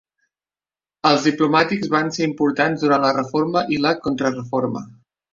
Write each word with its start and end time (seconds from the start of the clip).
Els 1.09 1.25
diplomàtics 1.27 1.91
van 1.95 2.09
ser 2.15 2.25
importants 2.27 2.85
durant 2.85 3.05
la 3.07 3.11
Reforma 3.17 3.63
i 3.77 3.77
la 3.83 3.93
Contrareforma. 4.07 4.83